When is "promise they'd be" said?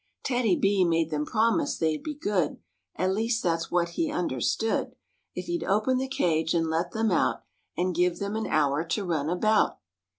1.27-2.15